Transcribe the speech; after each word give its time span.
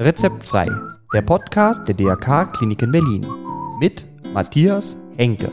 Rezeptfrei, 0.00 0.70
der 1.12 1.22
Podcast 1.22 1.86
der 1.86 1.94
DRK 1.94 2.52
Kliniken 2.52 2.90
Berlin 2.90 3.26
mit 3.78 4.06
Matthias 4.32 4.96
Henke. 5.16 5.50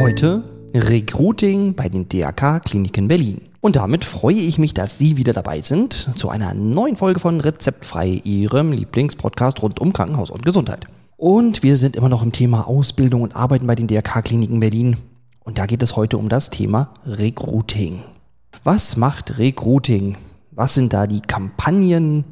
Heute 0.00 0.42
Recruiting 0.74 1.74
bei 1.74 1.88
den 1.88 2.08
DRK 2.08 2.60
Kliniken 2.60 3.06
Berlin. 3.08 3.42
Und 3.60 3.76
damit 3.76 4.04
freue 4.04 4.34
ich 4.34 4.58
mich, 4.58 4.74
dass 4.74 4.98
Sie 4.98 5.16
wieder 5.16 5.32
dabei 5.32 5.60
sind 5.60 6.10
zu 6.16 6.30
einer 6.30 6.54
neuen 6.54 6.96
Folge 6.96 7.20
von 7.20 7.40
Rezeptfrei, 7.40 8.20
Ihrem 8.24 8.72
Lieblingspodcast 8.72 9.62
rund 9.62 9.80
um 9.80 9.92
Krankenhaus 9.92 10.30
und 10.30 10.44
Gesundheit. 10.44 10.86
Und 11.22 11.62
wir 11.62 11.76
sind 11.76 11.94
immer 11.94 12.08
noch 12.08 12.24
im 12.24 12.32
Thema 12.32 12.66
Ausbildung 12.66 13.22
und 13.22 13.36
Arbeiten 13.36 13.64
bei 13.68 13.76
den 13.76 13.86
DRK 13.86 14.22
Kliniken 14.22 14.58
Berlin. 14.58 14.96
Und 15.44 15.56
da 15.56 15.66
geht 15.66 15.80
es 15.84 15.94
heute 15.94 16.18
um 16.18 16.28
das 16.28 16.50
Thema 16.50 16.94
Recruiting. 17.06 18.02
Was 18.64 18.96
macht 18.96 19.38
Recruiting? 19.38 20.18
Was 20.50 20.74
sind 20.74 20.92
da 20.92 21.06
die 21.06 21.20
Kampagnen, 21.20 22.24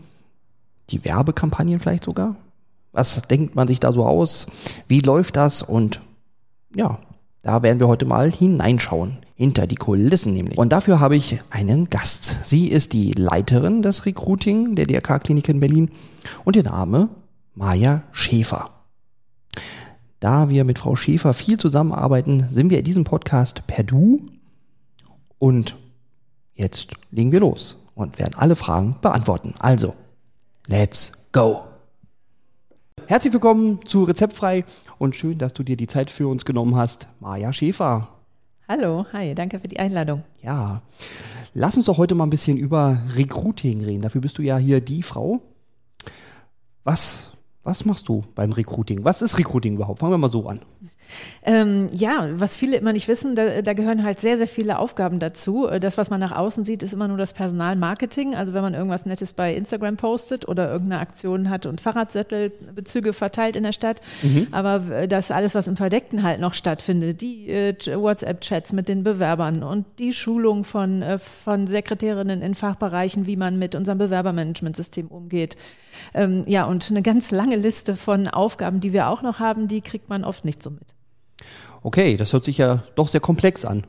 die 0.90 1.04
Werbekampagnen 1.04 1.78
vielleicht 1.78 2.02
sogar? 2.02 2.34
Was 2.90 3.22
denkt 3.22 3.54
man 3.54 3.68
sich 3.68 3.78
da 3.78 3.92
so 3.92 4.04
aus? 4.04 4.48
Wie 4.88 4.98
läuft 4.98 5.36
das? 5.36 5.62
Und 5.62 6.00
ja, 6.74 6.98
da 7.44 7.62
werden 7.62 7.78
wir 7.78 7.86
heute 7.86 8.06
mal 8.06 8.32
hineinschauen. 8.32 9.18
Hinter 9.36 9.68
die 9.68 9.76
Kulissen 9.76 10.32
nämlich. 10.32 10.58
Und 10.58 10.72
dafür 10.72 10.98
habe 10.98 11.14
ich 11.14 11.38
einen 11.50 11.90
Gast. 11.90 12.40
Sie 12.42 12.66
ist 12.66 12.92
die 12.92 13.12
Leiterin 13.12 13.82
des 13.82 14.04
Recruiting 14.04 14.74
der 14.74 14.86
DRK 14.86 15.20
Klinik 15.20 15.48
in 15.48 15.60
Berlin 15.60 15.92
und 16.44 16.56
ihr 16.56 16.64
Name 16.64 17.08
Maja 17.54 18.02
Schäfer. 18.10 18.79
Da 20.20 20.50
wir 20.50 20.64
mit 20.64 20.78
Frau 20.78 20.96
Schäfer 20.96 21.32
viel 21.32 21.56
zusammenarbeiten, 21.56 22.46
sind 22.50 22.68
wir 22.68 22.76
in 22.76 22.84
diesem 22.84 23.04
Podcast 23.04 23.66
per 23.66 23.84
Du. 23.84 24.26
Und 25.38 25.76
jetzt 26.52 26.92
legen 27.10 27.32
wir 27.32 27.40
los 27.40 27.82
und 27.94 28.18
werden 28.18 28.34
alle 28.36 28.54
Fragen 28.54 28.96
beantworten. 29.00 29.54
Also, 29.60 29.94
let's 30.66 31.30
go! 31.32 31.64
Herzlich 33.06 33.32
willkommen 33.32 33.80
zu 33.86 34.04
Rezeptfrei 34.04 34.66
und 34.98 35.16
schön, 35.16 35.38
dass 35.38 35.54
du 35.54 35.62
dir 35.62 35.78
die 35.78 35.86
Zeit 35.86 36.10
für 36.10 36.28
uns 36.28 36.44
genommen 36.44 36.76
hast, 36.76 37.08
Maja 37.20 37.54
Schäfer. 37.54 38.08
Hallo, 38.68 39.06
hi, 39.14 39.34
danke 39.34 39.58
für 39.58 39.68
die 39.68 39.80
Einladung. 39.80 40.22
Ja, 40.42 40.82
lass 41.54 41.78
uns 41.78 41.86
doch 41.86 41.96
heute 41.96 42.14
mal 42.14 42.24
ein 42.24 42.30
bisschen 42.30 42.58
über 42.58 42.98
Recruiting 43.16 43.82
reden. 43.82 44.02
Dafür 44.02 44.20
bist 44.20 44.36
du 44.36 44.42
ja 44.42 44.58
hier 44.58 44.82
die 44.82 45.02
Frau. 45.02 45.40
Was, 46.84 47.32
was 47.62 47.84
machst 47.84 48.08
du 48.08 48.24
beim 48.34 48.52
Recruiting? 48.52 49.04
Was 49.04 49.22
ist 49.22 49.38
Recruiting 49.38 49.74
überhaupt? 49.74 50.00
Fangen 50.00 50.12
wir 50.12 50.18
mal 50.18 50.30
so 50.30 50.46
an. 50.46 50.60
Ähm, 51.42 51.88
ja, 51.92 52.28
was 52.32 52.56
viele 52.56 52.76
immer 52.76 52.92
nicht 52.92 53.08
wissen, 53.08 53.34
da, 53.34 53.62
da, 53.62 53.72
gehören 53.72 54.04
halt 54.04 54.20
sehr, 54.20 54.36
sehr 54.36 54.46
viele 54.46 54.78
Aufgaben 54.78 55.18
dazu. 55.18 55.68
Das, 55.80 55.98
was 55.98 56.10
man 56.10 56.20
nach 56.20 56.32
außen 56.32 56.64
sieht, 56.64 56.82
ist 56.82 56.92
immer 56.92 57.08
nur 57.08 57.16
das 57.16 57.32
Personalmarketing. 57.32 58.34
Also 58.34 58.54
wenn 58.54 58.62
man 58.62 58.74
irgendwas 58.74 59.06
Nettes 59.06 59.32
bei 59.32 59.54
Instagram 59.54 59.96
postet 59.96 60.46
oder 60.46 60.70
irgendeine 60.70 61.00
Aktion 61.00 61.50
hat 61.50 61.66
und 61.66 61.80
Fahrradsättelbezüge 61.80 63.12
verteilt 63.12 63.56
in 63.56 63.64
der 63.64 63.72
Stadt. 63.72 64.00
Mhm. 64.22 64.48
Aber 64.50 65.06
das 65.06 65.30
alles, 65.30 65.54
was 65.54 65.66
im 65.66 65.76
Verdeckten 65.76 66.22
halt 66.22 66.40
noch 66.40 66.54
stattfindet, 66.54 67.20
die 67.20 67.48
äh, 67.48 67.74
WhatsApp-Chats 67.94 68.72
mit 68.72 68.88
den 68.88 69.02
Bewerbern 69.02 69.62
und 69.62 69.86
die 69.98 70.12
Schulung 70.12 70.64
von, 70.64 71.02
äh, 71.02 71.18
von 71.18 71.66
Sekretärinnen 71.66 72.42
in 72.42 72.54
Fachbereichen, 72.54 73.26
wie 73.26 73.36
man 73.36 73.58
mit 73.58 73.74
unserem 73.74 73.98
Bewerbermanagementsystem 73.98 75.08
umgeht. 75.08 75.56
Ähm, 76.14 76.44
ja, 76.46 76.64
und 76.64 76.90
eine 76.90 77.02
ganz 77.02 77.30
lange 77.30 77.49
Liste 77.56 77.96
von 77.96 78.28
Aufgaben, 78.28 78.80
die 78.80 78.92
wir 78.92 79.08
auch 79.08 79.22
noch 79.22 79.38
haben, 79.38 79.68
die 79.68 79.80
kriegt 79.80 80.08
man 80.08 80.24
oft 80.24 80.44
nicht 80.44 80.62
so 80.62 80.70
mit. 80.70 80.94
Okay, 81.82 82.16
das 82.16 82.32
hört 82.32 82.44
sich 82.44 82.58
ja 82.58 82.82
doch 82.94 83.08
sehr 83.08 83.20
komplex 83.20 83.64
an. 83.64 83.86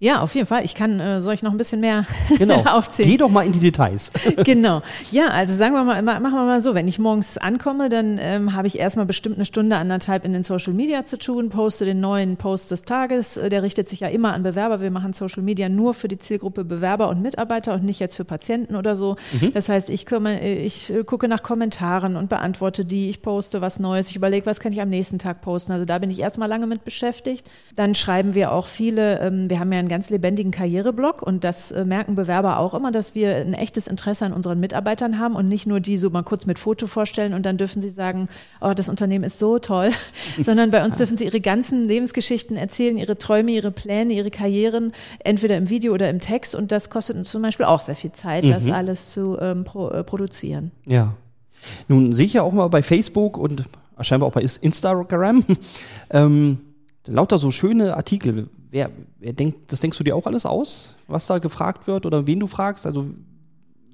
Ja, 0.00 0.20
auf 0.20 0.32
jeden 0.36 0.46
Fall. 0.46 0.64
Ich 0.64 0.76
kann, 0.76 1.00
äh, 1.00 1.20
soll 1.20 1.34
ich 1.34 1.42
noch 1.42 1.50
ein 1.50 1.56
bisschen 1.56 1.80
mehr 1.80 2.06
genau. 2.38 2.62
aufzählen? 2.62 3.10
Geh 3.10 3.16
doch 3.16 3.30
mal 3.30 3.44
in 3.44 3.50
die 3.50 3.58
Details. 3.58 4.10
genau. 4.44 4.80
Ja, 5.10 5.28
also 5.28 5.52
sagen 5.56 5.74
wir 5.74 5.82
mal, 5.82 6.00
machen 6.02 6.22
wir 6.22 6.44
mal 6.44 6.60
so, 6.60 6.74
wenn 6.74 6.86
ich 6.86 7.00
morgens 7.00 7.36
ankomme, 7.36 7.88
dann 7.88 8.18
ähm, 8.20 8.54
habe 8.54 8.68
ich 8.68 8.78
erstmal 8.78 9.06
bestimmt 9.06 9.36
eine 9.36 9.44
Stunde, 9.44 9.76
anderthalb 9.76 10.24
in 10.24 10.32
den 10.32 10.44
Social 10.44 10.72
Media 10.72 11.04
zu 11.04 11.18
tun, 11.18 11.48
poste 11.48 11.84
den 11.84 11.98
neuen 11.98 12.36
Post 12.36 12.70
des 12.70 12.84
Tages. 12.84 13.36
Äh, 13.36 13.48
der 13.48 13.64
richtet 13.64 13.88
sich 13.88 13.98
ja 14.00 14.08
immer 14.08 14.34
an 14.34 14.44
Bewerber. 14.44 14.80
Wir 14.80 14.92
machen 14.92 15.14
Social 15.14 15.42
Media 15.42 15.68
nur 15.68 15.94
für 15.94 16.06
die 16.06 16.18
Zielgruppe 16.18 16.64
Bewerber 16.64 17.08
und 17.08 17.20
Mitarbeiter 17.20 17.74
und 17.74 17.82
nicht 17.82 17.98
jetzt 17.98 18.14
für 18.14 18.24
Patienten 18.24 18.76
oder 18.76 18.94
so. 18.94 19.16
Mhm. 19.40 19.52
Das 19.52 19.68
heißt, 19.68 19.90
ich, 19.90 20.06
komme, 20.06 20.40
äh, 20.40 20.62
ich 20.62 20.94
äh, 20.94 21.02
gucke 21.02 21.26
nach 21.26 21.42
Kommentaren 21.42 22.14
und 22.14 22.28
beantworte 22.28 22.84
die. 22.84 23.10
Ich 23.10 23.20
poste 23.20 23.60
was 23.60 23.80
Neues. 23.80 24.10
Ich 24.10 24.16
überlege, 24.16 24.46
was 24.46 24.60
kann 24.60 24.70
ich 24.70 24.80
am 24.80 24.90
nächsten 24.90 25.18
Tag 25.18 25.40
posten. 25.40 25.72
Also 25.72 25.84
da 25.84 25.98
bin 25.98 26.08
ich 26.08 26.20
erstmal 26.20 26.48
lange 26.48 26.68
mit 26.68 26.84
beschäftigt. 26.84 27.50
Dann 27.74 27.96
schreiben 27.96 28.36
wir 28.36 28.52
auch 28.52 28.68
viele, 28.68 29.18
ähm, 29.18 29.50
wir 29.50 29.58
haben 29.58 29.72
ja 29.72 29.80
ein 29.80 29.87
einen 29.88 29.96
ganz 29.96 30.10
lebendigen 30.10 30.52
Karriereblock 30.52 31.22
und 31.22 31.44
das 31.44 31.72
äh, 31.72 31.84
merken 31.84 32.14
Bewerber 32.14 32.58
auch 32.58 32.74
immer, 32.74 32.92
dass 32.92 33.14
wir 33.14 33.36
ein 33.36 33.54
echtes 33.54 33.86
Interesse 33.86 34.26
an 34.26 34.32
unseren 34.34 34.60
Mitarbeitern 34.60 35.18
haben 35.18 35.34
und 35.34 35.48
nicht 35.48 35.66
nur 35.66 35.80
die 35.80 35.96
so 35.96 36.10
mal 36.10 36.22
kurz 36.22 36.44
mit 36.44 36.58
Foto 36.58 36.86
vorstellen 36.86 37.32
und 37.32 37.46
dann 37.46 37.56
dürfen 37.56 37.80
sie 37.80 37.88
sagen, 37.88 38.28
oh, 38.60 38.72
das 38.74 38.88
Unternehmen 38.88 39.24
ist 39.24 39.38
so 39.38 39.58
toll, 39.58 39.90
sondern 40.40 40.70
bei 40.70 40.84
uns 40.84 40.98
dürfen 40.98 41.16
sie 41.16 41.24
ihre 41.24 41.40
ganzen 41.40 41.88
Lebensgeschichten 41.88 42.56
erzählen, 42.56 42.98
ihre 42.98 43.16
Träume, 43.16 43.52
ihre 43.52 43.70
Pläne, 43.70 44.12
ihre 44.12 44.30
Karrieren, 44.30 44.92
entweder 45.20 45.56
im 45.56 45.70
Video 45.70 45.94
oder 45.94 46.10
im 46.10 46.20
Text 46.20 46.54
und 46.54 46.70
das 46.70 46.90
kostet 46.90 47.16
uns 47.16 47.30
zum 47.30 47.40
Beispiel 47.40 47.66
auch 47.66 47.80
sehr 47.80 47.96
viel 47.96 48.12
Zeit, 48.12 48.44
mhm. 48.44 48.50
das 48.50 48.70
alles 48.70 49.10
zu 49.10 49.38
ähm, 49.40 49.64
pro, 49.64 49.88
äh, 49.88 50.04
produzieren. 50.04 50.70
Ja. 50.84 51.14
Nun 51.88 52.12
sehe 52.12 52.26
ich 52.26 52.34
ja 52.34 52.42
auch 52.42 52.52
mal 52.52 52.68
bei 52.68 52.82
Facebook 52.82 53.36
und 53.38 53.64
scheinbar 54.00 54.28
auch 54.28 54.32
bei 54.32 54.42
Instagram 54.42 55.44
ähm, 56.10 56.58
lauter 57.06 57.38
so 57.38 57.50
schöne 57.50 57.96
Artikel 57.96 58.48
wer, 58.70 58.90
wer 59.18 59.32
denkt, 59.32 59.72
das 59.72 59.80
denkst 59.80 59.98
du 59.98 60.04
dir 60.04 60.16
auch 60.16 60.26
alles 60.26 60.46
aus, 60.46 60.94
was 61.06 61.26
da 61.26 61.38
gefragt 61.38 61.86
wird 61.86 62.06
oder 62.06 62.26
wen 62.26 62.40
du 62.40 62.46
fragst? 62.46 62.86
Also 62.86 63.10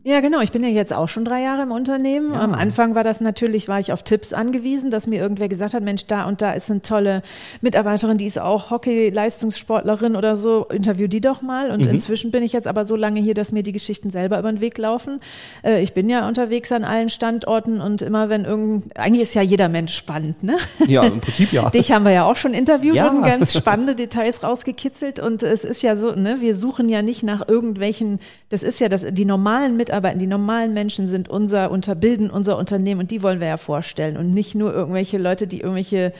ja, 0.06 0.20
genau. 0.20 0.40
Ich 0.40 0.52
bin 0.52 0.62
ja 0.62 0.68
jetzt 0.68 0.92
auch 0.92 1.08
schon 1.08 1.24
drei 1.24 1.40
Jahre 1.40 1.62
im 1.62 1.70
Unternehmen. 1.70 2.34
Ja. 2.34 2.40
Am 2.40 2.52
Anfang 2.52 2.94
war 2.94 3.04
das 3.04 3.22
natürlich, 3.22 3.68
war 3.68 3.80
ich 3.80 3.90
auf 3.90 4.02
Tipps 4.02 4.34
angewiesen, 4.34 4.90
dass 4.90 5.06
mir 5.06 5.18
irgendwer 5.18 5.48
gesagt 5.48 5.72
hat, 5.72 5.82
Mensch, 5.82 6.04
da 6.06 6.26
und 6.26 6.42
da 6.42 6.52
ist 6.52 6.70
eine 6.70 6.82
tolle 6.82 7.22
Mitarbeiterin, 7.62 8.18
die 8.18 8.26
ist 8.26 8.38
auch 8.38 8.70
Hockey-Leistungssportlerin 8.70 10.14
oder 10.14 10.36
so, 10.36 10.66
interview 10.66 11.06
die 11.06 11.22
doch 11.22 11.40
mal. 11.40 11.70
Und 11.70 11.86
mhm. 11.86 11.92
inzwischen 11.92 12.32
bin 12.32 12.42
ich 12.42 12.52
jetzt 12.52 12.68
aber 12.68 12.84
so 12.84 12.96
lange 12.96 13.18
hier, 13.18 13.32
dass 13.32 13.50
mir 13.50 13.62
die 13.62 13.72
Geschichten 13.72 14.10
selber 14.10 14.38
über 14.38 14.52
den 14.52 14.60
Weg 14.60 14.76
laufen. 14.76 15.20
Äh, 15.62 15.82
ich 15.82 15.94
bin 15.94 16.10
ja 16.10 16.28
unterwegs 16.28 16.70
an 16.70 16.84
allen 16.84 17.08
Standorten 17.08 17.80
und 17.80 18.02
immer 18.02 18.28
wenn 18.28 18.44
irgend, 18.44 18.94
eigentlich 18.98 19.22
ist 19.22 19.32
ja 19.32 19.40
jeder 19.40 19.70
Mensch 19.70 19.96
spannend, 19.96 20.42
ne? 20.42 20.58
Ja, 20.86 21.04
im 21.04 21.20
Prinzip 21.20 21.50
ja. 21.50 21.70
Dich 21.74 21.92
haben 21.92 22.04
wir 22.04 22.12
ja 22.12 22.24
auch 22.24 22.36
schon 22.36 22.52
interviewt 22.52 22.96
ja. 22.96 23.08
und 23.08 23.22
ganz 23.22 23.54
spannende 23.56 23.94
Details 23.94 24.42
rausgekitzelt. 24.44 25.18
Und 25.18 25.42
es 25.42 25.64
ist 25.64 25.80
ja 25.80 25.96
so, 25.96 26.14
ne, 26.14 26.42
wir 26.42 26.54
suchen 26.54 26.90
ja 26.90 27.00
nicht 27.00 27.22
nach 27.22 27.48
irgendwelchen, 27.48 28.18
das 28.50 28.62
ist 28.62 28.80
ja 28.80 28.90
das, 28.90 29.06
die 29.08 29.24
normalen 29.24 29.78
Mitarbeiter 29.78 29.93
mitarbeiten. 29.94 30.18
Die 30.18 30.26
normalen 30.26 30.74
Menschen 30.74 31.06
sind 31.06 31.28
unser, 31.28 31.70
unterbilden 31.70 32.30
unser 32.30 32.58
Unternehmen 32.58 33.00
und 33.00 33.10
die 33.10 33.22
wollen 33.22 33.40
wir 33.40 33.46
ja 33.46 33.56
vorstellen 33.56 34.16
und 34.16 34.32
nicht 34.32 34.54
nur 34.54 34.74
irgendwelche 34.74 35.18
Leute, 35.18 35.46
die 35.46 35.60
irgendwelche 35.60 36.12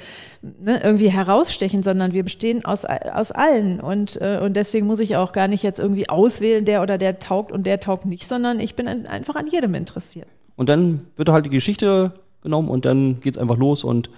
ne, 0.43 0.81
irgendwie 0.83 1.11
herausstechen, 1.11 1.83
sondern 1.83 2.13
wir 2.13 2.23
bestehen 2.23 2.65
aus, 2.65 2.85
aus 2.85 3.33
allen 3.33 3.81
und, 3.81 4.21
äh, 4.21 4.41
und 4.43 4.55
deswegen 4.55 4.87
muss 4.87 5.01
ich 5.01 5.17
auch 5.17 5.33
gar 5.33 5.49
nicht 5.49 5.63
jetzt 5.63 5.81
irgendwie 5.81 6.09
auswählen, 6.09 6.65
der 6.65 6.83
oder 6.83 6.99
der 6.99 7.19
taugt 7.19 7.51
und 7.51 7.67
der 7.67 7.81
taugt 7.81 8.07
nicht, 8.07 8.27
sondern 8.27 8.61
ich 8.61 8.77
bin 8.77 8.87
einfach 8.87 9.35
an 9.35 9.47
jedem 9.47 9.75
interessiert. 9.75 10.29
Und 10.57 10.69
dann 10.69 11.07
wird 11.17 11.29
halt 11.29 11.47
die 11.47 11.51
Geschichte 11.51 12.13
genommen 12.43 12.69
und 12.69 12.85
dann 12.85 13.21
geht 13.21 13.35
es 13.35 13.43
einfach 13.43 13.57
los 13.57 13.83
und 13.83 14.09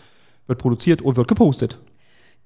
wird 0.46 0.58
produziert 0.58 1.00
und 1.00 1.16
wird 1.16 1.28
gepostet. 1.28 1.78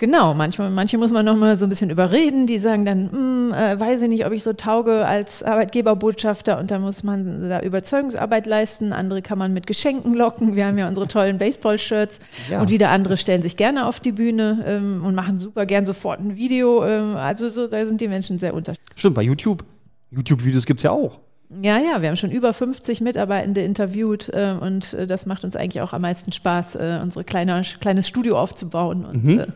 Genau, 0.00 0.32
manchmal, 0.32 0.70
manche 0.70 0.96
muss 0.96 1.10
man 1.10 1.26
noch 1.26 1.36
mal 1.36 1.58
so 1.58 1.66
ein 1.66 1.68
bisschen 1.68 1.90
überreden, 1.90 2.46
die 2.46 2.58
sagen 2.58 2.86
dann, 2.86 3.12
hm, 3.12 3.52
äh, 3.52 3.78
weiß 3.78 4.00
ich 4.00 4.08
nicht, 4.08 4.24
ob 4.24 4.32
ich 4.32 4.42
so 4.42 4.54
tauge 4.54 5.04
als 5.04 5.42
Arbeitgeberbotschafter 5.42 6.58
und 6.58 6.70
da 6.70 6.78
muss 6.78 7.02
man 7.02 7.50
da 7.50 7.60
Überzeugungsarbeit 7.60 8.46
leisten. 8.46 8.94
Andere 8.94 9.20
kann 9.20 9.36
man 9.36 9.52
mit 9.52 9.66
Geschenken 9.66 10.14
locken. 10.14 10.56
Wir 10.56 10.64
haben 10.64 10.78
ja 10.78 10.88
unsere 10.88 11.06
tollen 11.06 11.36
Baseball-Shirts 11.36 12.18
ja. 12.50 12.62
und 12.62 12.70
wieder 12.70 12.88
andere 12.88 13.18
stellen 13.18 13.42
sich 13.42 13.58
gerne 13.58 13.86
auf 13.86 14.00
die 14.00 14.12
Bühne 14.12 14.64
ähm, 14.66 15.04
und 15.04 15.14
machen 15.14 15.38
super 15.38 15.66
gern 15.66 15.84
sofort 15.84 16.18
ein 16.18 16.34
Video. 16.34 16.82
Ähm, 16.82 17.16
also 17.16 17.50
so, 17.50 17.66
da 17.66 17.84
sind 17.84 18.00
die 18.00 18.08
Menschen 18.08 18.38
sehr 18.38 18.54
unterschiedlich. 18.54 18.88
Stimmt, 18.96 19.16
bei 19.16 19.22
YouTube. 19.22 19.66
YouTube-Videos 20.12 20.64
gibt's 20.64 20.82
ja 20.82 20.92
auch. 20.92 21.18
Ja, 21.60 21.78
ja, 21.78 22.00
wir 22.00 22.08
haben 22.08 22.16
schon 22.16 22.30
über 22.30 22.54
50 22.54 23.02
Mitarbeitende 23.02 23.60
interviewt 23.60 24.30
äh, 24.30 24.54
und 24.58 24.94
äh, 24.94 25.06
das 25.06 25.26
macht 25.26 25.44
uns 25.44 25.56
eigentlich 25.56 25.82
auch 25.82 25.92
am 25.92 26.00
meisten 26.00 26.32
Spaß, 26.32 26.76
äh, 26.76 27.00
unsere 27.02 27.22
kleine, 27.24 27.62
kleines 27.80 28.08
Studio 28.08 28.38
aufzubauen. 28.38 29.04
Und, 29.04 29.24
mhm. 29.24 29.40
Äh, 29.40 29.46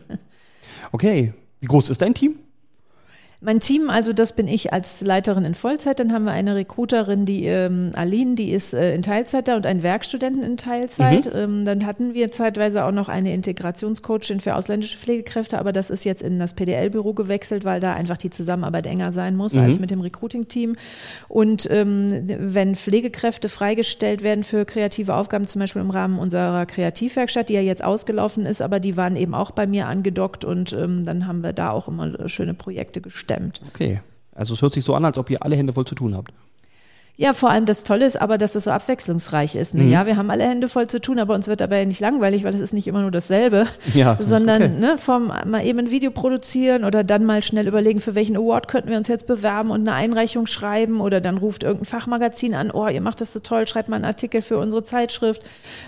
Okay, 0.91 1.33
wie 1.59 1.65
groß 1.67 1.89
ist 1.89 2.01
dein 2.01 2.13
Team? 2.13 2.39
Mein 3.41 3.59
Team, 3.59 3.89
also 3.89 4.13
das 4.13 4.33
bin 4.33 4.47
ich 4.47 4.71
als 4.71 5.01
Leiterin 5.01 5.43
in 5.43 5.55
Vollzeit. 5.55 5.99
Dann 5.99 6.13
haben 6.13 6.23
wir 6.23 6.31
eine 6.31 6.55
Recruiterin, 6.55 7.25
die 7.25 7.45
ähm, 7.45 7.91
Aline, 7.93 8.35
die 8.35 8.51
ist 8.51 8.73
äh, 8.73 8.95
in 8.95 9.01
Teilzeit 9.01 9.47
da 9.49 9.57
und 9.57 9.65
einen 9.65 9.83
Werkstudenten 9.83 10.41
in 10.41 10.55
Teilzeit. 10.55 11.25
Mhm. 11.25 11.31
Ähm, 11.35 11.65
dann 11.65 11.85
hatten 11.85 12.13
wir 12.13 12.31
zeitweise 12.31 12.85
auch 12.85 12.91
noch 12.91 13.09
eine 13.09 13.33
Integrationscoachin 13.33 14.39
für 14.39 14.55
ausländische 14.55 14.97
Pflegekräfte, 14.97 15.59
aber 15.59 15.73
das 15.73 15.89
ist 15.89 16.05
jetzt 16.05 16.21
in 16.21 16.39
das 16.39 16.53
PDL-Büro 16.53 17.13
gewechselt, 17.13 17.65
weil 17.65 17.81
da 17.81 17.93
einfach 17.93 18.17
die 18.17 18.29
Zusammenarbeit 18.29 18.87
enger 18.87 19.11
sein 19.11 19.35
muss 19.35 19.53
mhm. 19.53 19.63
als 19.63 19.79
mit 19.79 19.91
dem 19.91 19.99
Recruiting-Team. 19.99 20.77
Und 21.27 21.67
ähm, 21.69 22.27
wenn 22.39 22.75
Pflegekräfte 22.75 23.49
freigestellt 23.49 24.23
werden 24.23 24.45
für 24.45 24.63
kreative 24.63 25.13
Aufgaben, 25.13 25.45
zum 25.45 25.59
Beispiel 25.59 25.81
im 25.81 25.89
Rahmen 25.89 26.19
unserer 26.19 26.65
Kreativwerkstatt, 26.65 27.49
die 27.49 27.53
ja 27.55 27.61
jetzt 27.61 27.83
ausgelaufen 27.83 28.45
ist, 28.45 28.61
aber 28.61 28.79
die 28.79 28.95
waren 28.95 29.17
eben 29.17 29.35
auch 29.35 29.51
bei 29.51 29.67
mir 29.67 29.87
angedockt 29.87 30.45
und 30.45 30.71
ähm, 30.71 31.03
dann 31.05 31.27
haben 31.27 31.43
wir 31.43 31.51
da 31.51 31.71
auch 31.71 31.89
immer 31.89 32.29
schöne 32.29 32.53
Projekte 32.53 33.01
gestellt 33.01 33.24
stemmt. 33.25 33.61
Okay. 33.67 34.01
Also 34.33 34.53
es 34.53 34.61
hört 34.61 34.73
sich 34.73 34.83
so 34.83 34.93
an, 34.93 35.05
als 35.05 35.17
ob 35.17 35.29
ihr 35.29 35.43
alle 35.43 35.55
Hände 35.55 35.73
voll 35.73 35.85
zu 35.85 35.95
tun 35.95 36.15
habt. 36.15 36.33
Ja, 37.17 37.31
vor 37.31 37.49
allem 37.49 37.65
das 37.65 37.83
Tolle 37.83 38.05
ist 38.05 38.21
aber, 38.21 38.37
dass 38.37 38.55
es 38.55 38.65
so 38.65 38.71
abwechslungsreich 38.71 39.55
ist. 39.55 39.73
Ne? 39.73 39.83
Mhm. 39.83 39.91
Ja, 39.91 40.05
wir 40.05 40.17
haben 40.17 40.29
alle 40.29 40.43
Hände 40.43 40.67
voll 40.67 40.87
zu 40.87 40.99
tun, 40.99 41.17
aber 41.17 41.33
uns 41.33 41.47
wird 41.47 41.61
dabei 41.61 41.79
ja 41.79 41.85
nicht 41.85 42.01
langweilig, 42.01 42.43
weil 42.43 42.53
es 42.53 42.59
ist 42.59 42.73
nicht 42.73 42.87
immer 42.87 43.01
nur 43.01 43.11
dasselbe, 43.11 43.67
ja, 43.93 44.17
sondern 44.19 44.63
okay. 44.63 44.71
ne, 44.79 44.97
vom 44.97 45.27
mal 45.27 45.65
eben 45.65 45.79
ein 45.79 45.91
Video 45.91 46.11
produzieren 46.11 46.83
oder 46.83 47.05
dann 47.05 47.23
mal 47.23 47.41
schnell 47.41 47.67
überlegen, 47.67 48.01
für 48.01 48.15
welchen 48.15 48.35
Award 48.35 48.67
könnten 48.67 48.89
wir 48.89 48.97
uns 48.97 49.07
jetzt 49.07 49.27
bewerben 49.27 49.71
und 49.71 49.87
eine 49.87 49.93
Einreichung 49.93 50.45
schreiben 50.45 50.99
oder 50.99 51.21
dann 51.21 51.37
ruft 51.37 51.63
irgendein 51.63 51.85
Fachmagazin 51.85 52.53
an, 52.53 52.69
oh, 52.71 52.87
ihr 52.87 53.01
macht 53.01 53.21
das 53.21 53.31
so 53.31 53.39
toll, 53.39 53.65
schreibt 53.65 53.87
mal 53.87 53.95
einen 53.95 54.05
Artikel 54.05 54.41
für 54.41 54.57
unsere 54.57 54.83
Zeitschrift. 54.83 55.41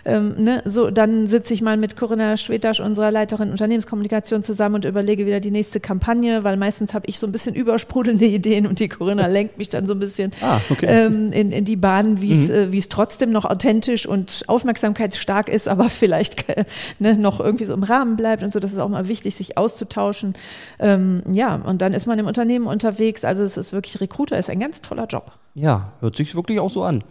Ähm, 0.06 0.36
ne, 0.38 0.62
so, 0.64 0.92
dann 0.92 1.28
sitze 1.28 1.54
ich 1.54 1.62
mal 1.62 1.76
mit 1.76 1.98
Corinna 1.98 2.38
Schwetasch, 2.38 2.80
unserer 2.80 3.12
Leiterin 3.12 3.52
Unternehmenskommunikation, 3.52 4.44
zusammen 4.44 4.76
und 4.76 4.86
überlege 4.86 5.26
wieder 5.26 5.42
die 5.42 5.52
nächste 5.52 5.82
Kampagne, 5.82 6.46
weil 6.46 6.56
meistens 6.56 6.94
habe 6.94 7.08
ich 7.08 7.20
so 7.20 7.28
ein 7.28 7.34
bisschen 7.34 7.54
übersprudelnde 7.54 8.26
Ideen 8.38 8.66
und 8.66 8.80
die 8.80 8.88
Corinna 8.88 9.28
lenkt 9.28 9.58
mich 9.58 9.68
dann 9.68 9.88
so 9.88 9.94
ein 9.94 10.00
bisschen. 10.00 10.32
Ah, 10.42 10.60
okay. 10.70 10.86
Ähm, 10.88 11.17
in, 11.32 11.52
in 11.52 11.66
die 11.66 11.76
Bahn, 11.76 12.22
wie 12.22 12.32
es 12.32 12.50
mhm. 12.50 12.74
äh, 12.74 12.78
es 12.78 12.90
trotzdem 12.90 13.32
noch 13.32 13.46
authentisch 13.46 14.06
und 14.06 14.44
aufmerksamkeitsstark 14.48 15.50
ist, 15.50 15.68
aber 15.68 15.90
vielleicht 15.90 16.50
äh, 16.50 16.66
ne, 17.00 17.16
noch 17.16 17.40
irgendwie 17.40 17.66
so 17.66 17.74
im 17.74 17.84
Rahmen 17.84 18.16
bleibt 18.16 18.44
und 18.44 18.54
so. 18.54 18.60
Das 18.60 18.72
ist 18.72 18.80
auch 18.80 18.90
mal 18.90 19.08
wichtig, 19.08 19.36
sich 19.36 19.58
auszutauschen. 19.58 20.34
Ähm, 20.80 21.24
ja, 21.32 21.56
und 21.56 21.82
dann 21.82 21.94
ist 21.94 22.08
man 22.08 22.20
im 22.20 22.28
Unternehmen 22.28 22.68
unterwegs. 22.68 23.26
Also 23.26 23.44
es 23.44 23.58
ist 23.58 23.74
wirklich 23.74 24.00
Recruiter, 24.00 24.38
ist 24.38 24.50
ein 24.50 24.60
ganz 24.60 24.82
toller 24.82 25.06
Job. 25.06 25.32
Ja, 25.56 25.94
hört 26.00 26.16
sich 26.16 26.36
wirklich 26.36 26.60
auch 26.60 26.72
so 26.72 26.84
an. 26.84 27.04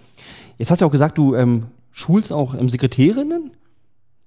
Jetzt 0.59 0.71
hast 0.71 0.81
du 0.81 0.87
auch 0.87 0.93
gesagt, 0.93 1.19
du 1.19 1.35
ähm, 1.35 1.67
schulst 1.91 2.33
auch 2.33 2.55
ähm, 2.55 2.69
Sekretärinnen 2.69 3.51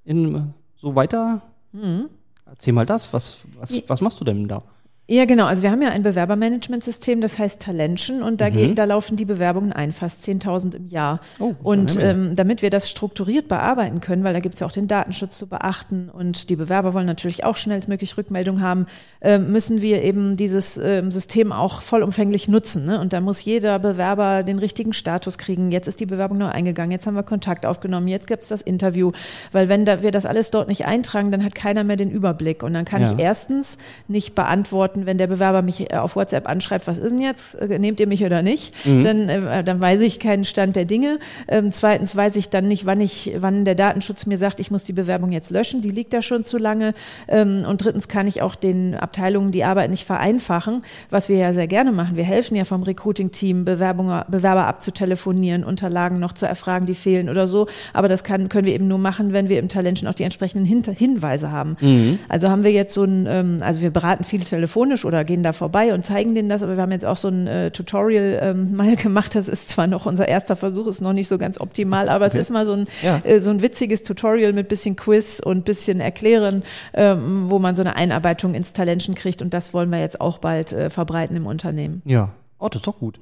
in 0.06 0.54
so 0.82 0.96
weiter. 0.96 1.42
Mhm. 1.72 2.10
Erzähl 2.46 2.74
mal 2.74 2.86
das. 2.86 3.14
Was, 3.14 3.38
was, 3.60 3.84
was 3.88 4.02
machst 4.02 4.20
du 4.20 4.26
denn 4.26 4.48
da? 4.48 4.64
Ja, 5.12 5.26
genau. 5.26 5.46
Also 5.46 5.64
wir 5.64 5.72
haben 5.72 5.82
ja 5.82 5.90
ein 5.90 6.04
Bewerbermanagementsystem, 6.04 7.20
das 7.20 7.40
heißt 7.40 7.60
Talentchen 7.60 8.22
und 8.22 8.42
da, 8.42 8.50
mhm. 8.52 8.54
geht, 8.54 8.78
da 8.78 8.84
laufen 8.84 9.18
die 9.18 9.26
Bewerbungen 9.26 9.74
ein, 9.74 9.92
fast 9.92 10.24
10.000 10.24 10.76
im 10.76 10.88
Jahr. 10.88 11.20
Oh, 11.40 11.56
und 11.64 11.98
ähm, 12.00 12.36
damit 12.36 12.62
wir 12.62 12.70
das 12.70 12.92
strukturiert 12.92 13.48
bearbeiten 13.48 14.02
können, 14.02 14.24
weil 14.24 14.34
da 14.34 14.40
gibt 14.40 14.54
es 14.54 14.60
ja 14.60 14.68
auch 14.68 14.72
den 14.72 14.88
Datenschutz 14.88 15.36
zu 15.40 15.48
beachten 15.48 16.10
und 16.14 16.52
die 16.52 16.56
Bewerber 16.56 16.94
wollen 16.94 17.08
natürlich 17.08 17.44
auch 17.44 17.58
schnellstmöglich 17.58 18.18
Rückmeldung 18.18 18.62
haben, 18.62 18.86
äh, 19.22 19.40
müssen 19.40 19.82
wir 19.82 20.04
eben 20.04 20.38
dieses 20.38 20.78
äh, 20.78 21.02
System 21.10 21.52
auch 21.54 21.82
vollumfänglich 21.82 22.48
nutzen. 22.48 22.86
Ne? 22.86 23.02
Und 23.02 23.12
da 23.12 23.20
muss 23.20 23.44
jeder 23.44 23.80
Bewerber 23.80 24.44
den 24.44 24.60
richtigen 24.60 24.94
Status 24.94 25.40
kriegen. 25.40 25.72
Jetzt 25.72 25.88
ist 25.88 26.00
die 26.00 26.06
Bewerbung 26.06 26.38
neu 26.38 26.50
eingegangen, 26.50 26.92
jetzt 26.92 27.08
haben 27.08 27.16
wir 27.16 27.24
Kontakt 27.24 27.66
aufgenommen, 27.66 28.08
jetzt 28.08 28.28
gibt 28.28 28.44
es 28.44 28.50
das 28.50 28.62
Interview. 28.62 29.12
Weil 29.54 29.70
wenn 29.70 29.86
da, 29.86 30.04
wir 30.04 30.12
das 30.12 30.28
alles 30.28 30.52
dort 30.52 30.68
nicht 30.68 30.86
eintragen, 30.86 31.32
dann 31.32 31.44
hat 31.44 31.56
keiner 31.56 31.84
mehr 31.84 31.96
den 31.96 32.12
Überblick. 32.12 32.62
Und 32.62 32.76
dann 32.76 32.86
kann 32.86 33.02
ja. 33.02 33.12
ich 33.12 33.20
erstens 33.20 33.80
nicht 34.08 34.36
beantworten, 34.36 34.99
antworten, 35.00 35.06
wenn 35.06 35.18
der 35.18 35.28
Bewerber 35.28 35.62
mich 35.62 35.92
äh, 35.92 35.98
auf 35.98 36.16
WhatsApp 36.16 36.48
anschreibt, 36.48 36.88
was 36.88 36.98
ist 36.98 37.12
denn 37.12 37.22
jetzt? 37.22 37.56
Äh, 37.56 37.80
nehmt 37.80 38.00
ihr 38.00 38.08
mich 38.08 38.24
oder 38.24 38.42
nicht? 38.42 38.74
Mhm. 38.86 39.04
Dann, 39.04 39.30
äh, 39.30 39.64
dann 39.64 39.82
weiß 39.82 40.02
ich 40.02 40.20
keinen 40.20 40.46
Stand 40.46 40.76
der 40.76 40.86
Dinge. 40.86 41.20
Ähm, 41.48 41.72
zweitens 41.72 42.16
weiß 42.16 42.36
ich 42.36 42.50
dann 42.50 42.68
nicht, 42.68 42.86
wann 42.86 43.02
ich, 43.02 43.34
wann 43.38 43.66
der 43.66 43.76
Datenschutz 43.76 44.26
mir 44.26 44.38
sagt, 44.38 44.60
ich 44.60 44.72
muss 44.72 44.84
die 44.84 44.94
Bewerbung 44.94 45.32
jetzt 45.32 45.52
löschen, 45.52 45.82
die 45.82 45.92
liegt 45.92 46.14
da 46.14 46.22
schon 46.22 46.44
zu 46.44 46.58
lange. 46.58 46.94
Ähm, 47.28 47.66
und 47.68 47.84
drittens 47.84 48.08
kann 48.08 48.28
ich 48.28 48.42
auch 48.42 48.56
den 48.56 48.96
Abteilungen 48.96 49.52
die 49.52 49.64
Arbeit 49.64 49.90
nicht 49.90 50.06
vereinfachen, 50.06 50.84
was 51.10 51.30
wir 51.30 51.38
ja 51.38 51.54
sehr 51.54 51.68
gerne 51.68 51.92
machen. 51.92 52.18
Wir 52.18 52.24
helfen 52.24 52.56
ja 52.56 52.66
vom 52.66 52.84
Recruiting-Team, 52.84 53.66
Bewerber 53.66 54.68
abzutelefonieren, 54.68 55.64
Unterlagen 55.64 56.20
noch 56.20 56.34
zu 56.34 56.46
erfragen, 56.46 56.86
die 56.86 56.96
fehlen 56.96 57.30
oder 57.30 57.48
so. 57.48 57.68
Aber 57.94 58.08
das 58.08 58.24
kann, 58.24 58.50
können 58.50 58.66
wir 58.66 58.74
eben 58.74 58.88
nur 58.88 58.98
machen, 58.98 59.34
wenn 59.34 59.50
wir 59.50 59.60
im 59.60 59.70
Talentchen 59.70 60.08
auch 60.08 60.14
die 60.14 60.24
entsprechenden 60.24 60.66
Hin 60.66 60.80
Hinweise 60.80 61.52
haben. 61.52 61.76
Mhm. 61.82 62.20
Also 62.30 62.50
haben 62.50 62.64
wir 62.64 62.72
jetzt 62.72 62.94
so 62.94 63.04
ein, 63.04 63.28
ähm, 63.28 63.58
also 63.62 63.82
wir 63.82 63.92
beraten 63.92 64.24
viele 64.24 64.46
Telefone 64.46 64.89
telefonisch 64.90 65.06
oder 65.06 65.24
gehen 65.24 65.44
da 65.44 65.54
vorbei 65.54 65.94
und 65.94 66.06
zeigen 66.06 66.36
denen 66.36 66.50
das. 66.50 66.64
Aber 66.64 66.76
wir 66.76 66.82
haben 66.82 66.92
jetzt 66.92 67.06
auch 67.06 67.18
so 67.18 67.28
ein 67.28 67.48
äh, 67.48 67.72
Tutorial 67.72 68.40
ähm, 68.42 68.76
mal 68.76 68.96
gemacht. 68.96 69.36
Das 69.36 69.48
ist 69.48 69.70
zwar 69.70 69.88
noch 69.88 70.06
unser 70.06 70.28
erster 70.28 70.56
Versuch, 70.56 70.88
ist 70.88 71.02
noch 71.02 71.14
nicht 71.14 71.28
so 71.28 71.38
ganz 71.38 71.60
optimal, 71.60 72.10
aber 72.10 72.26
okay. 72.26 72.38
es 72.38 72.48
ist 72.48 72.52
mal 72.52 72.66
so 72.66 72.74
ein, 72.74 72.88
ja. 73.02 73.22
äh, 73.24 73.40
so 73.40 73.50
ein 73.50 73.62
witziges 73.62 74.04
Tutorial 74.04 74.54
mit 74.54 74.68
bisschen 74.68 74.96
Quiz 74.96 75.40
und 75.44 75.66
bisschen 75.66 76.00
Erklären, 76.00 76.64
ähm, 76.94 77.50
wo 77.50 77.60
man 77.60 77.76
so 77.76 77.82
eine 77.82 77.96
Einarbeitung 77.96 78.54
ins 78.54 78.74
Talentchen 78.74 79.16
kriegt. 79.16 79.42
Und 79.42 79.54
das 79.54 79.74
wollen 79.74 79.90
wir 79.90 80.00
jetzt 80.00 80.20
auch 80.22 80.40
bald 80.40 80.74
äh, 80.74 80.90
verbreiten 80.90 81.36
im 81.36 81.46
Unternehmen. 81.46 82.02
Ja, 82.06 82.30
oh, 82.60 82.68
das 82.70 82.82
ist 82.82 82.88
doch 82.88 83.00
gut. 83.00 83.20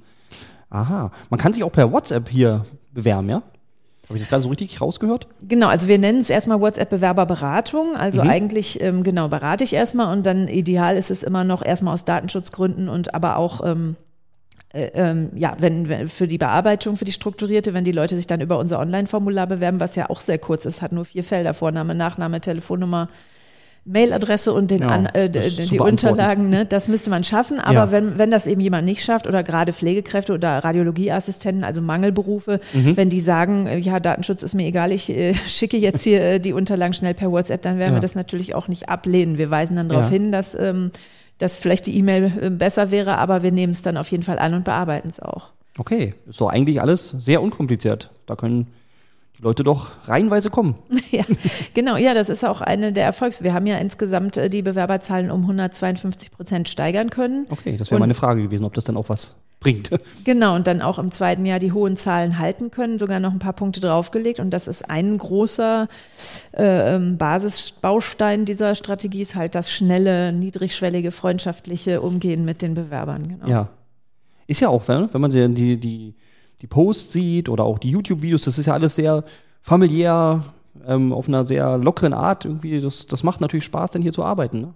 Aha. 0.70 1.12
Man 1.30 1.40
kann 1.40 1.54
sich 1.54 1.64
auch 1.64 1.72
per 1.72 1.92
WhatsApp 1.92 2.30
hier 2.30 2.66
bewerben, 2.94 3.30
ja? 3.30 3.44
Habe 4.08 4.18
ich 4.18 4.24
das 4.24 4.30
gerade 4.30 4.44
so 4.44 4.50
richtig 4.50 4.80
rausgehört? 4.80 5.28
Genau, 5.48 5.68
also 5.68 5.90
wir 5.90 5.98
nennen 5.98 6.20
es 6.20 6.30
erstmal 6.30 6.62
WhatsApp-Bewerberberatung. 6.62 7.98
Also 7.98 8.24
mhm. 8.24 8.30
eigentlich, 8.30 8.82
ähm, 8.82 9.04
genau, 9.04 9.28
berate 9.28 9.66
ich 9.66 9.74
erstmal 9.74 10.16
und 10.16 10.26
dann 10.26 10.48
ideal 10.48 10.96
ist 10.96 11.12
es 11.12 11.24
immer 11.24 11.44
noch 11.44 11.64
erstmal 11.64 11.94
aus 11.94 12.06
Datenschutzgründen 12.06 12.88
und 12.88 13.14
aber 13.14 13.36
auch 13.36 13.62
ähm, 13.66 13.98
äh, 14.74 14.92
ähm, 14.94 15.32
ja, 15.36 15.56
wenn, 15.60 15.90
wenn 15.90 16.08
für 16.08 16.28
die 16.28 16.38
Bearbeitung, 16.38 16.98
für 16.98 17.06
die 17.06 17.12
strukturierte, 17.12 17.74
wenn 17.74 17.84
die 17.84 17.92
Leute 17.92 18.16
sich 18.16 18.28
dann 18.28 18.42
über 18.42 18.60
unser 18.60 18.80
Online-Formular 18.80 19.48
bewerben, 19.48 19.80
was 19.80 19.96
ja 19.96 20.10
auch 20.10 20.20
sehr 20.20 20.38
kurz 20.38 20.66
ist, 20.66 20.82
hat 20.82 20.92
nur 20.92 21.06
vier 21.06 21.24
Felder, 21.24 21.54
Vorname, 21.54 21.96
Nachname, 21.96 22.42
Telefonnummer, 22.42 23.08
Mailadresse 23.88 24.54
und 24.54 24.70
den 24.70 24.82
ja, 24.82 24.88
an, 24.88 25.06
äh, 25.08 25.30
die 25.30 25.80
Unterlagen, 25.80 26.50
ne, 26.50 26.66
das 26.66 26.90
müsste 26.90 27.10
man 27.10 27.24
schaffen. 27.24 27.60
Aber 27.60 27.74
ja. 27.74 27.92
wenn, 27.92 28.18
wenn 28.18 28.30
das 28.30 28.46
eben 28.46 28.60
jemand 28.60 28.86
nicht 28.86 29.04
schafft 29.04 29.28
oder 29.28 29.44
gerade 29.44 29.72
Pflegekräfte 29.72 30.34
oder 30.34 30.64
Radiologieassistenten, 30.64 31.64
also 31.64 31.82
Mangelberufe, 31.82 32.60
mhm. 32.74 32.98
wenn 32.98 33.10
die 33.10 33.22
sagen, 33.22 33.66
äh, 33.66 33.78
ja, 33.78 34.00
Datenschutz 34.00 34.44
ist 34.44 34.56
mir 34.56 34.68
egal, 34.68 34.92
ich 34.92 35.10
äh, 35.10 35.34
schicke 35.48 35.78
jetzt 35.78 36.04
hier 36.04 36.22
äh, 36.22 36.40
die 36.40 36.54
Unterlagen 36.54 36.94
schnell 36.94 37.14
per 37.14 37.32
WhatsApp, 37.32 37.62
dann 37.62 37.80
werden 37.80 37.94
ja. 37.94 37.98
wir 37.98 38.02
das 38.02 38.16
natürlich 38.16 38.56
auch 38.56 38.68
nicht 38.68 38.90
ablehnen. 38.90 39.38
Wir 39.38 39.50
weisen 39.50 39.78
dann 39.78 39.88
darauf 39.88 40.10
hin, 40.10 40.32
dass, 40.34 40.54
ähm, 40.56 40.92
dass 41.38 41.58
vielleicht 41.58 41.88
die 41.88 41.98
E-Mail 41.98 42.32
äh, 42.42 42.50
besser 42.50 42.92
wäre, 42.92 43.18
aber 43.18 43.42
wir 43.42 43.52
nehmen 43.52 43.72
es 43.72 43.84
dann 43.84 43.96
auf 43.96 44.12
jeden 44.12 44.24
Fall 44.24 44.38
an 44.38 44.54
und 44.54 44.66
bearbeiten 44.66 45.08
es 45.08 45.22
auch. 45.22 45.52
Okay, 45.78 46.14
ist 46.28 46.42
doch 46.42 46.50
eigentlich 46.50 46.82
alles 46.82 47.16
sehr 47.20 47.42
unkompliziert. 47.42 48.10
Da 48.26 48.36
können 48.36 48.68
die 49.38 49.44
Leute 49.44 49.64
doch 49.64 49.92
reihenweise 50.08 50.50
kommen. 50.50 50.76
Ja, 51.10 51.24
genau. 51.74 51.96
Ja, 51.96 52.14
das 52.14 52.30
ist 52.30 52.44
auch 52.44 52.60
eine 52.60 52.92
der 52.92 53.06
Erfolgs. 53.06 53.42
Wir 53.42 53.54
haben 53.54 53.66
ja 53.66 53.78
insgesamt 53.78 54.36
äh, 54.36 54.50
die 54.50 54.62
Bewerberzahlen 54.62 55.32
um 55.32 55.42
152 55.42 56.32
Prozent 56.32 56.68
steigern 56.68 57.10
können. 57.10 57.46
Okay, 57.50 57.78
das 57.78 57.92
wäre 57.92 58.00
meine 58.00 58.14
Frage 58.14 58.42
gewesen, 58.42 58.66
ob 58.66 58.74
das 58.74 58.84
dann 58.84 58.98
auch 58.98 59.08
was 59.08 59.36
bringt. 59.60 59.90
Genau, 60.26 60.56
und 60.56 60.68
dann 60.68 60.82
auch 60.82 61.00
im 61.00 61.12
zweiten 61.12 61.46
Jahr 61.46 61.60
die 61.60 61.72
hohen 61.72 61.96
Zahlen 61.96 62.38
halten 62.38 62.70
können, 62.70 63.00
sogar 63.00 63.22
noch 63.22 63.32
ein 63.32 63.40
paar 63.40 63.54
Punkte 63.54 63.80
draufgelegt. 63.80 64.42
Und 64.42 64.50
das 64.50 64.68
ist 64.68 64.90
ein 64.90 65.18
großer 65.18 65.88
äh, 66.52 66.96
ähm, 66.96 67.18
Basisbaustein 67.18 68.44
dieser 68.44 68.76
Strategie, 68.76 69.22
ist 69.22 69.36
halt 69.36 69.56
das 69.56 69.72
schnelle, 69.72 70.34
niedrigschwellige, 70.34 71.12
freundschaftliche 71.12 72.02
Umgehen 72.02 72.44
mit 72.44 72.62
den 72.62 72.74
Bewerbern. 72.74 73.28
Genau. 73.30 73.48
Ja. 73.48 73.70
Ist 74.48 74.60
ja 74.60 74.68
auch, 74.68 74.88
wenn 74.88 75.10
man 75.14 75.32
die, 75.32 75.78
die 75.78 76.14
die 76.62 76.68
Posts 76.68 77.14
sieht 77.14 77.50
oder 77.50 77.66
auch 77.66 77.80
die 77.80 77.92
YouTube-Videos, 77.92 78.44
das 78.44 78.58
ist 78.58 78.66
ja 78.66 78.74
alles 78.74 78.96
sehr 78.96 79.24
familiär, 79.62 80.44
ähm, 80.86 81.14
auf 81.14 81.28
einer 81.28 81.44
sehr 81.44 81.78
lockeren 81.78 82.14
Art 82.14 82.46
irgendwie. 82.46 82.80
Das, 82.82 83.08
das 83.08 83.24
macht 83.24 83.42
natürlich 83.42 83.66
Spaß, 83.66 83.92
denn 83.92 84.02
hier 84.02 84.14
zu 84.14 84.24
arbeiten. 84.24 84.62
Ne? 84.62 84.74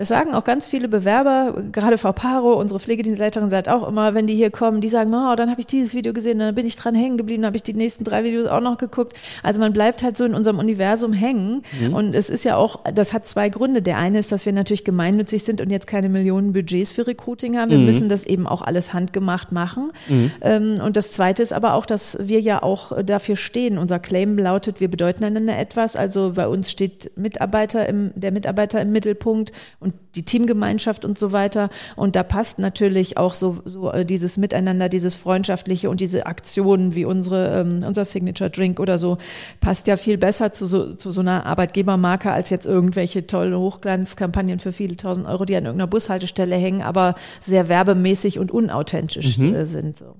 Das 0.00 0.08
sagen 0.08 0.32
auch 0.32 0.44
ganz 0.44 0.66
viele 0.66 0.88
Bewerber, 0.88 1.62
gerade 1.72 1.98
Frau 1.98 2.12
Paro, 2.12 2.54
unsere 2.54 2.80
Pflegedienstleiterin, 2.80 3.50
sagt 3.50 3.68
auch 3.68 3.86
immer, 3.86 4.14
wenn 4.14 4.26
die 4.26 4.34
hier 4.34 4.50
kommen, 4.50 4.80
die 4.80 4.88
sagen, 4.88 5.12
oh, 5.12 5.36
dann 5.36 5.50
habe 5.50 5.60
ich 5.60 5.66
dieses 5.66 5.92
Video 5.92 6.14
gesehen, 6.14 6.38
dann 6.38 6.54
bin 6.54 6.64
ich 6.64 6.74
dran 6.76 6.94
hängen 6.94 7.18
geblieben, 7.18 7.42
dann 7.42 7.48
habe 7.48 7.58
ich 7.58 7.62
die 7.62 7.74
nächsten 7.74 8.04
drei 8.04 8.24
Videos 8.24 8.46
auch 8.46 8.62
noch 8.62 8.78
geguckt. 8.78 9.14
Also 9.42 9.60
man 9.60 9.74
bleibt 9.74 10.02
halt 10.02 10.16
so 10.16 10.24
in 10.24 10.32
unserem 10.32 10.58
Universum 10.58 11.12
hängen. 11.12 11.64
Mhm. 11.82 11.92
Und 11.92 12.14
es 12.14 12.30
ist 12.30 12.44
ja 12.44 12.56
auch, 12.56 12.82
das 12.94 13.12
hat 13.12 13.26
zwei 13.26 13.50
Gründe. 13.50 13.82
Der 13.82 13.98
eine 13.98 14.20
ist, 14.20 14.32
dass 14.32 14.46
wir 14.46 14.54
natürlich 14.54 14.84
gemeinnützig 14.84 15.44
sind 15.44 15.60
und 15.60 15.68
jetzt 15.68 15.86
keine 15.86 16.08
Millionen 16.08 16.54
Budgets 16.54 16.92
für 16.92 17.06
Recruiting 17.06 17.58
haben. 17.58 17.70
Wir 17.70 17.76
mhm. 17.76 17.84
müssen 17.84 18.08
das 18.08 18.24
eben 18.24 18.46
auch 18.46 18.62
alles 18.62 18.94
handgemacht 18.94 19.52
machen. 19.52 19.92
Mhm. 20.08 20.32
Ähm, 20.40 20.80
und 20.82 20.96
das 20.96 21.12
zweite 21.12 21.42
ist 21.42 21.52
aber 21.52 21.74
auch, 21.74 21.84
dass 21.84 22.16
wir 22.22 22.40
ja 22.40 22.62
auch 22.62 23.02
dafür 23.02 23.36
stehen. 23.36 23.76
Unser 23.76 23.98
Claim 23.98 24.38
lautet, 24.38 24.80
wir 24.80 24.88
bedeuten 24.88 25.24
einander 25.24 25.58
etwas. 25.58 25.94
Also 25.94 26.32
bei 26.36 26.48
uns 26.48 26.70
steht 26.70 27.10
Mitarbeiter 27.18 27.86
im, 27.86 28.12
der 28.14 28.32
Mitarbeiter 28.32 28.80
im 28.80 28.92
Mittelpunkt 28.92 29.52
und 29.78 29.89
und 29.90 30.16
die 30.16 30.24
Teamgemeinschaft 30.24 31.04
und 31.04 31.18
so 31.18 31.32
weiter. 31.32 31.68
Und 31.96 32.16
da 32.16 32.22
passt 32.22 32.58
natürlich 32.58 33.16
auch 33.16 33.34
so, 33.34 33.58
so 33.64 33.90
äh, 33.90 34.04
dieses 34.04 34.36
Miteinander, 34.36 34.88
dieses 34.88 35.16
Freundschaftliche 35.16 35.90
und 35.90 36.00
diese 36.00 36.26
Aktionen 36.26 36.94
wie 36.94 37.04
unsere, 37.04 37.60
ähm, 37.60 37.80
unser 37.86 38.04
Signature 38.04 38.50
Drink 38.50 38.80
oder 38.80 38.98
so, 38.98 39.18
passt 39.60 39.86
ja 39.86 39.96
viel 39.96 40.18
besser 40.18 40.52
zu 40.52 40.66
so, 40.66 40.94
zu 40.94 41.10
so 41.10 41.20
einer 41.20 41.46
Arbeitgebermarke 41.46 42.32
als 42.32 42.50
jetzt 42.50 42.66
irgendwelche 42.66 43.26
tolle 43.26 43.58
Hochglanzkampagnen 43.58 44.58
für 44.58 44.72
viele 44.72 44.96
tausend 44.96 45.26
Euro, 45.26 45.44
die 45.44 45.56
an 45.56 45.64
irgendeiner 45.64 45.88
Bushaltestelle 45.90 46.56
hängen, 46.56 46.82
aber 46.82 47.14
sehr 47.40 47.68
werbemäßig 47.68 48.38
und 48.38 48.50
unauthentisch 48.50 49.38
mhm. 49.38 49.54
Äh, 49.54 49.66
sind. 49.66 49.98
So. 49.98 50.16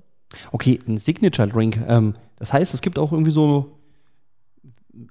Okay, 0.51 0.79
ein 0.87 0.97
Signature 0.97 1.47
Drink. 1.47 1.79
Ähm, 1.87 2.15
das 2.37 2.53
heißt, 2.53 2.73
es 2.73 2.81
gibt 2.81 2.97
auch 2.97 3.11
irgendwie 3.11 3.31
so 3.31 3.77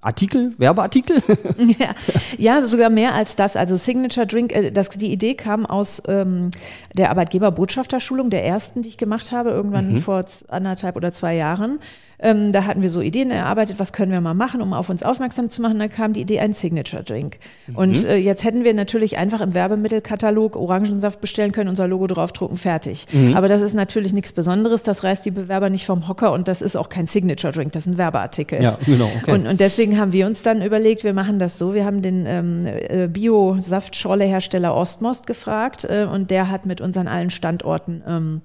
Artikel, 0.00 0.54
Werbeartikel? 0.58 1.22
ja, 1.78 1.94
ja, 2.37 2.62
sogar 2.62 2.90
mehr 2.90 3.14
als 3.14 3.37
das. 3.37 3.56
Also 3.56 3.76
Signature 3.76 4.26
Drink, 4.26 4.52
äh, 4.52 4.70
das, 4.70 4.90
die 4.90 5.12
Idee 5.12 5.34
kam 5.34 5.66
aus 5.66 6.02
ähm, 6.06 6.50
der 6.94 7.10
Arbeitgeberbotschafterschulung, 7.10 8.30
der 8.30 8.44
ersten, 8.44 8.82
die 8.82 8.88
ich 8.88 8.99
gemacht 8.99 9.32
habe, 9.32 9.50
irgendwann 9.50 9.94
mhm. 9.94 10.00
vor 10.02 10.25
anderthalb 10.49 10.96
oder 10.96 11.12
zwei 11.12 11.34
Jahren. 11.34 11.78
Ähm, 12.22 12.52
da 12.52 12.64
hatten 12.66 12.82
wir 12.82 12.90
so 12.90 13.00
Ideen 13.00 13.30
erarbeitet, 13.30 13.78
was 13.78 13.92
können 13.92 14.12
wir 14.12 14.20
mal 14.20 14.34
machen, 14.34 14.60
um 14.60 14.72
auf 14.72 14.90
uns 14.90 15.02
aufmerksam 15.02 15.48
zu 15.48 15.62
machen. 15.62 15.78
Da 15.78 15.88
kam 15.88 16.12
die 16.12 16.20
Idee, 16.20 16.40
ein 16.40 16.52
Signature 16.52 17.02
Drink. 17.02 17.38
Mhm. 17.66 17.76
Und 17.76 18.04
äh, 18.04 18.16
jetzt 18.16 18.44
hätten 18.44 18.64
wir 18.64 18.74
natürlich 18.74 19.16
einfach 19.18 19.40
im 19.40 19.54
Werbemittelkatalog 19.54 20.56
Orangensaft 20.56 21.20
bestellen 21.20 21.52
können, 21.52 21.70
unser 21.70 21.88
Logo 21.88 22.06
draufdrucken, 22.06 22.56
fertig. 22.56 23.06
Mhm. 23.12 23.36
Aber 23.36 23.48
das 23.48 23.60
ist 23.62 23.74
natürlich 23.74 24.12
nichts 24.12 24.32
Besonderes, 24.32 24.82
das 24.82 25.04
reißt 25.04 25.24
die 25.24 25.30
Bewerber 25.30 25.70
nicht 25.70 25.86
vom 25.86 26.08
Hocker 26.08 26.32
und 26.32 26.48
das 26.48 26.62
ist 26.62 26.76
auch 26.76 26.88
kein 26.88 27.06
Signature 27.06 27.52
Drink, 27.52 27.72
das 27.72 27.86
ist 27.86 27.92
ein 27.92 27.98
Werbeartikel. 27.98 28.62
Ja, 28.62 28.76
genau. 28.84 29.08
Okay. 29.20 29.32
Und, 29.32 29.46
und 29.46 29.60
deswegen 29.60 29.98
haben 29.98 30.12
wir 30.12 30.26
uns 30.26 30.42
dann 30.42 30.62
überlegt, 30.62 31.04
wir 31.04 31.14
machen 31.14 31.38
das 31.38 31.58
so. 31.58 31.74
Wir 31.74 31.84
haben 31.84 32.02
den 32.02 32.26
ähm, 32.26 32.66
äh, 32.66 33.08
Bio-Saftschorle-Hersteller 33.08 34.74
Ostmost 34.74 35.26
gefragt 35.26 35.84
äh, 35.84 36.06
und 36.10 36.30
der 36.30 36.50
hat 36.50 36.66
mit 36.66 36.80
uns 36.80 36.96
an 36.96 37.08
allen 37.08 37.30
Standorten 37.30 38.02
ähm, 38.06 38.40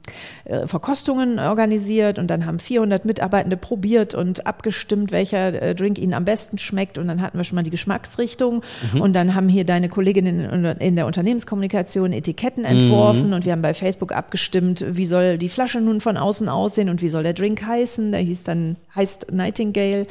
äh, 0.45 0.67
Verkostungen 0.67 1.39
organisiert 1.39 2.19
und 2.19 2.27
dann 2.27 2.45
haben 2.45 2.59
400 2.59 3.05
Mitarbeitende 3.05 3.57
probiert 3.65 4.13
und 4.13 4.45
abgestimmt, 4.45 5.11
welcher 5.11 5.59
äh, 5.59 5.73
Drink 5.73 5.97
ihnen 5.97 6.13
am 6.13 6.23
besten 6.23 6.59
schmeckt. 6.59 6.99
Und 6.99 7.07
dann 7.07 7.19
hatten 7.19 7.35
wir 7.35 7.43
schon 7.43 7.55
mal 7.55 7.63
die 7.63 7.71
Geschmacksrichtung. 7.71 8.61
Mhm. 8.93 9.01
Und 9.01 9.15
dann 9.15 9.33
haben 9.33 9.49
hier 9.49 9.65
deine 9.65 9.89
Kolleginnen 9.89 10.75
in 10.79 10.95
der 10.95 11.07
Unternehmenskommunikation 11.07 12.13
Etiketten 12.13 12.63
entworfen. 12.63 13.29
Mhm. 13.29 13.33
Und 13.33 13.45
wir 13.45 13.53
haben 13.53 13.63
bei 13.63 13.73
Facebook 13.73 14.11
abgestimmt, 14.11 14.85
wie 14.87 15.05
soll 15.05 15.39
die 15.39 15.49
Flasche 15.49 15.81
nun 15.81 15.99
von 15.99 16.15
außen 16.15 16.47
aussehen 16.47 16.89
und 16.89 17.01
wie 17.01 17.09
soll 17.09 17.23
der 17.23 17.33
Drink 17.33 17.65
heißen. 17.65 18.11
Der 18.11 18.21
hieß 18.21 18.43
dann, 18.43 18.75
heißt 18.95 19.31
Nightingale. 19.31 20.05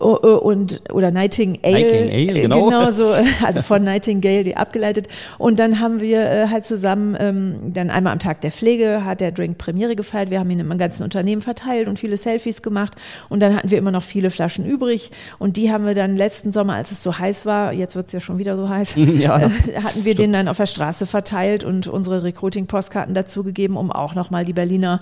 Oh, 0.00 0.16
oh, 0.22 0.36
und 0.36 0.80
oder 0.92 1.10
Nightingale, 1.10 1.72
Nightingale 1.72 2.40
genau. 2.42 2.66
genau 2.66 2.90
so, 2.90 3.12
also 3.44 3.62
von 3.62 3.82
Nightingale 3.82 4.44
die 4.44 4.56
abgeleitet. 4.56 5.08
Und 5.38 5.58
dann 5.58 5.80
haben 5.80 6.00
wir 6.00 6.20
äh, 6.20 6.46
halt 6.48 6.64
zusammen 6.64 7.16
ähm, 7.18 7.72
dann 7.72 7.90
einmal 7.90 8.12
am 8.12 8.20
Tag 8.20 8.40
der 8.42 8.52
Pflege 8.52 9.04
hat 9.04 9.20
der 9.20 9.32
Drink 9.32 9.58
Premiere 9.58 9.96
gefeiert. 9.96 10.30
Wir 10.30 10.38
haben 10.38 10.50
ihn 10.50 10.60
im 10.60 10.78
ganzen 10.78 11.02
Unternehmen 11.02 11.40
verteilt 11.40 11.88
und 11.88 11.98
viele 11.98 12.16
Selfies 12.16 12.62
gemacht. 12.62 12.92
Und 13.28 13.40
dann 13.40 13.56
hatten 13.56 13.72
wir 13.72 13.78
immer 13.78 13.90
noch 13.90 14.04
viele 14.04 14.30
Flaschen 14.30 14.64
übrig. 14.64 15.10
Und 15.38 15.56
die 15.56 15.72
haben 15.72 15.84
wir 15.84 15.94
dann 15.94 16.16
letzten 16.16 16.52
Sommer, 16.52 16.74
als 16.74 16.92
es 16.92 17.02
so 17.02 17.18
heiß 17.18 17.44
war, 17.44 17.72
jetzt 17.72 17.96
wird 17.96 18.06
es 18.06 18.12
ja 18.12 18.20
schon 18.20 18.38
wieder 18.38 18.56
so 18.56 18.68
heiß, 18.68 18.94
ja, 19.18 19.38
äh, 19.38 19.50
hatten 19.82 20.04
wir 20.04 20.12
stimmt. 20.12 20.20
den 20.20 20.32
dann 20.32 20.48
auf 20.48 20.58
der 20.58 20.66
Straße 20.66 21.06
verteilt 21.06 21.64
und 21.64 21.88
unsere 21.88 22.22
Recruiting-Postkarten 22.22 23.14
dazugegeben, 23.14 23.76
um 23.76 23.90
auch 23.90 24.14
nochmal 24.14 24.44
die 24.44 24.52
Berliner 24.52 25.00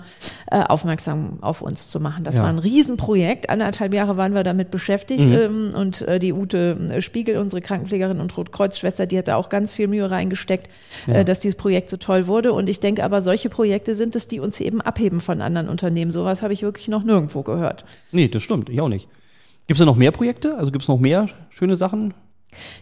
äh, 0.49 0.61
aufmerksam 0.61 1.37
auf 1.41 1.61
uns 1.61 1.91
zu 1.91 1.99
machen. 1.99 2.23
Das 2.23 2.37
ja. 2.37 2.41
war 2.41 2.49
ein 2.49 2.59
Riesenprojekt. 2.59 3.51
Anderthalb 3.51 3.93
Jahre 3.93 4.17
waren 4.17 4.33
wir 4.33 4.43
damit 4.43 4.71
beschäftigt 4.71 4.86
beschäftigt. 4.87 5.27
Mhm. 5.27 5.35
Ähm, 5.35 5.71
und 5.75 6.01
äh, 6.03 6.17
die 6.17 6.31
Ute 6.31 6.89
äh, 6.91 7.01
Spiegel, 7.01 7.37
unsere 7.37 7.61
Krankenpflegerin 7.61 8.21
und 8.21 8.35
Rotkreuzschwester, 8.37 9.05
die 9.05 9.17
hat 9.17 9.27
da 9.27 9.35
auch 9.35 9.49
ganz 9.49 9.73
viel 9.73 9.87
Mühe 9.87 10.09
reingesteckt, 10.09 10.69
ja. 11.07 11.15
äh, 11.15 11.25
dass 11.25 11.41
dieses 11.41 11.57
Projekt 11.57 11.89
so 11.89 11.97
toll 11.97 12.27
wurde. 12.27 12.53
Und 12.53 12.69
ich 12.69 12.79
denke 12.79 13.03
aber, 13.03 13.21
solche 13.21 13.49
Projekte 13.49 13.93
sind 13.95 14.15
es, 14.15 14.27
die 14.27 14.39
uns 14.39 14.59
eben 14.61 14.79
abheben 14.81 15.19
von 15.19 15.41
anderen 15.41 15.67
Unternehmen. 15.67 16.11
Sowas 16.11 16.41
habe 16.41 16.53
ich 16.53 16.61
wirklich 16.61 16.87
noch 16.87 17.03
nirgendwo 17.03 17.43
gehört. 17.43 17.83
Nee, 18.11 18.29
das 18.29 18.43
stimmt. 18.43 18.69
Ich 18.69 18.79
auch 18.79 18.89
nicht. 18.89 19.07
Gibt 19.67 19.77
es 19.77 19.79
da 19.79 19.85
noch 19.85 19.97
mehr 19.97 20.11
Projekte? 20.11 20.57
Also 20.57 20.71
gibt 20.71 20.83
es 20.83 20.87
noch 20.87 20.99
mehr 20.99 21.27
schöne 21.49 21.75
Sachen? 21.75 22.13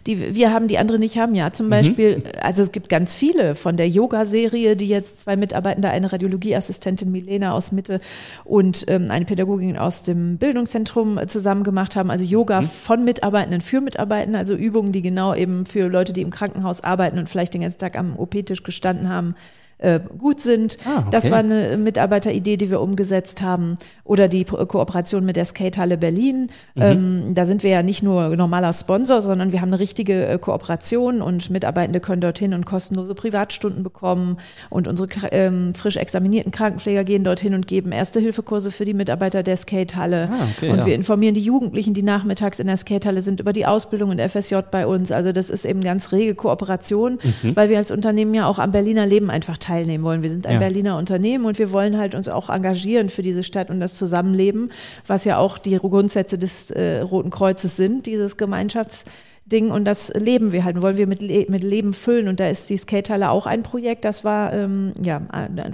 Die 0.06 0.34
wir 0.34 0.52
haben, 0.52 0.68
die 0.68 0.78
andere 0.78 0.98
nicht 0.98 1.18
haben. 1.18 1.34
Ja, 1.34 1.50
zum 1.50 1.66
mhm. 1.66 1.70
Beispiel, 1.70 2.22
also 2.40 2.62
es 2.62 2.72
gibt 2.72 2.88
ganz 2.88 3.16
viele 3.16 3.54
von 3.54 3.76
der 3.76 3.88
Yoga-Serie, 3.88 4.76
die 4.76 4.88
jetzt 4.88 5.20
zwei 5.20 5.36
Mitarbeitende, 5.36 5.90
eine 5.90 6.12
Radiologieassistentin 6.12 7.10
Milena 7.10 7.52
aus 7.52 7.72
Mitte 7.72 8.00
und 8.44 8.84
ähm, 8.88 9.10
eine 9.10 9.24
Pädagogin 9.24 9.76
aus 9.76 10.02
dem 10.02 10.38
Bildungszentrum 10.38 11.18
äh, 11.18 11.26
zusammen 11.26 11.64
gemacht 11.64 11.96
haben. 11.96 12.10
Also 12.10 12.24
Yoga 12.24 12.62
mhm. 12.62 12.66
von 12.66 13.04
Mitarbeitenden 13.04 13.60
für 13.60 13.80
Mitarbeitende, 13.80 14.38
also 14.38 14.54
Übungen, 14.54 14.92
die 14.92 15.02
genau 15.02 15.34
eben 15.34 15.66
für 15.66 15.88
Leute, 15.88 16.12
die 16.12 16.22
im 16.22 16.30
Krankenhaus 16.30 16.82
arbeiten 16.82 17.18
und 17.18 17.28
vielleicht 17.28 17.54
den 17.54 17.62
ganzen 17.62 17.78
Tag 17.78 17.98
am 17.98 18.16
OP-Tisch 18.16 18.62
gestanden 18.62 19.08
haben, 19.08 19.34
äh, 19.78 20.00
gut 20.18 20.40
sind. 20.40 20.78
Ah, 20.84 21.00
okay. 21.00 21.08
Das 21.10 21.30
war 21.30 21.38
eine 21.38 21.76
Mitarbeiteridee, 21.76 22.56
die 22.56 22.70
wir 22.70 22.80
umgesetzt 22.80 23.42
haben. 23.42 23.76
Oder 24.04 24.28
die 24.28 24.44
Kooperation 24.44 25.24
mit 25.24 25.36
der 25.36 25.44
Skatehalle 25.44 25.98
Berlin. 25.98 26.48
Mhm. 26.74 26.82
Ähm, 26.82 27.34
da 27.34 27.44
sind 27.44 27.62
wir 27.62 27.70
ja 27.70 27.82
nicht 27.82 28.02
nur 28.02 28.34
normaler 28.36 28.72
Sponsor, 28.72 29.20
sondern 29.20 29.52
wir 29.52 29.60
haben 29.60 29.68
eine 29.68 29.80
richtige 29.80 30.26
äh, 30.26 30.38
Kooperation 30.38 31.20
und 31.20 31.50
Mitarbeitende 31.50 32.00
können 32.00 32.20
dorthin 32.20 32.54
und 32.54 32.64
kostenlose 32.64 33.14
Privatstunden 33.14 33.82
bekommen. 33.82 34.38
Und 34.70 34.88
unsere 34.88 35.08
ähm, 35.32 35.74
frisch 35.74 35.96
examinierten 35.96 36.52
Krankenpfleger 36.52 37.04
gehen 37.04 37.24
dorthin 37.24 37.54
und 37.54 37.66
geben 37.66 37.92
Erste-Hilfe-Kurse 37.92 38.70
für 38.70 38.84
die 38.84 38.94
Mitarbeiter 38.94 39.42
der 39.42 39.56
Skatehalle. 39.56 40.30
Ah, 40.32 40.46
okay, 40.56 40.70
und 40.70 40.78
ja. 40.78 40.86
wir 40.86 40.94
informieren 40.94 41.34
die 41.34 41.42
Jugendlichen, 41.42 41.92
die 41.92 42.02
nachmittags 42.02 42.60
in 42.60 42.66
der 42.66 42.76
Skatehalle 42.76 43.20
sind, 43.20 43.40
über 43.40 43.52
die 43.52 43.66
Ausbildung 43.66 44.10
und 44.10 44.20
FSJ 44.20 44.56
bei 44.70 44.86
uns. 44.86 45.12
Also 45.12 45.32
das 45.32 45.50
ist 45.50 45.64
eben 45.64 45.82
ganz 45.82 46.12
rege 46.12 46.34
Kooperation, 46.34 47.18
mhm. 47.42 47.56
weil 47.56 47.68
wir 47.68 47.76
als 47.76 47.90
Unternehmen 47.90 48.32
ja 48.32 48.46
auch 48.46 48.58
am 48.58 48.70
Berliner 48.70 49.04
Leben 49.04 49.30
einfach 49.30 49.58
teilnehmen 49.66 50.04
wollen. 50.04 50.22
Wir 50.22 50.30
sind 50.30 50.46
ein 50.46 50.54
ja. 50.54 50.58
Berliner 50.58 50.96
Unternehmen 50.96 51.44
und 51.44 51.58
wir 51.58 51.72
wollen 51.72 51.98
halt 51.98 52.14
uns 52.14 52.28
auch 52.28 52.50
engagieren 52.50 53.08
für 53.08 53.22
diese 53.22 53.42
Stadt 53.42 53.70
und 53.70 53.80
das 53.80 53.96
Zusammenleben, 53.96 54.70
was 55.06 55.24
ja 55.24 55.38
auch 55.38 55.58
die 55.58 55.76
Grundsätze 55.76 56.38
des 56.38 56.70
äh, 56.70 57.00
Roten 57.00 57.30
Kreuzes 57.30 57.76
sind, 57.76 58.06
dieses 58.06 58.36
Gemeinschaftsding 58.36 59.70
und 59.70 59.84
das 59.84 60.12
leben 60.14 60.52
wir 60.52 60.64
halt, 60.64 60.80
wollen 60.82 60.96
wir 60.96 61.06
mit, 61.06 61.20
Le 61.20 61.46
mit 61.48 61.64
Leben 61.64 61.92
füllen 61.92 62.28
und 62.28 62.40
da 62.40 62.48
ist 62.48 62.70
die 62.70 62.76
Skatehalle 62.76 63.30
auch 63.30 63.46
ein 63.46 63.62
Projekt, 63.62 64.04
das 64.04 64.24
war 64.24 64.52
ähm, 64.52 64.92
ja 65.04 65.22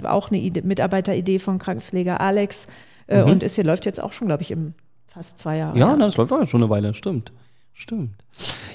auch 0.03 0.31
eine 0.31 0.39
Idee, 0.39 0.61
Mitarbeiteridee 0.63 1.39
von 1.39 1.59
Krankenpfleger 1.59 2.19
Alex 2.19 2.67
äh, 3.07 3.23
mhm. 3.23 3.31
und 3.31 3.43
ist 3.43 3.55
hier 3.55 3.63
läuft 3.63 3.85
jetzt 3.85 4.01
auch 4.01 4.13
schon, 4.13 4.27
glaube 4.27 4.43
ich, 4.43 4.51
im 4.51 4.73
fast 5.07 5.37
zwei 5.37 5.57
Jahre. 5.57 5.77
Ja, 5.77 5.95
das 5.95 6.17
läuft 6.17 6.33
auch 6.33 6.47
schon 6.47 6.63
eine 6.63 6.69
Weile, 6.69 6.93
stimmt. 6.95 7.31
Stimmt. 7.73 8.11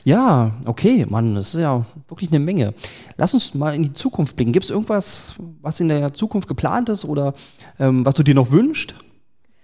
Ja, 0.08 0.52
okay, 0.64 1.04
Mann, 1.06 1.34
das 1.34 1.52
ist 1.52 1.60
ja 1.60 1.84
wirklich 2.06 2.30
eine 2.30 2.40
Menge. 2.40 2.72
Lass 3.18 3.34
uns 3.34 3.52
mal 3.52 3.74
in 3.74 3.82
die 3.82 3.92
Zukunft 3.92 4.36
blicken. 4.36 4.52
Gibt 4.52 4.64
es 4.64 4.70
irgendwas, 4.70 5.34
was 5.60 5.80
in 5.80 5.88
der 5.88 6.14
Zukunft 6.14 6.48
geplant 6.48 6.88
ist 6.88 7.04
oder 7.04 7.34
ähm, 7.78 8.06
was 8.06 8.14
du 8.14 8.22
dir 8.22 8.34
noch 8.34 8.50
wünschst 8.50 8.94